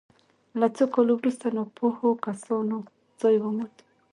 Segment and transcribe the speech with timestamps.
[0.59, 2.77] له څو کالو وروسته ناپوهو کسانو
[3.21, 3.75] ځای وموند.